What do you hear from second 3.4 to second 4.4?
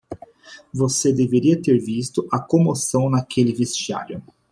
vestiário.